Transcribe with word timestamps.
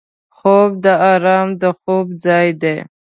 خوب 0.35 0.69
د 0.85 0.85
آرام 1.13 1.49
د 1.61 1.63
خوب 1.79 2.05
ځای 2.25 2.47
دی 2.61 2.77